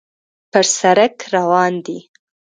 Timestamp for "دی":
1.85-1.99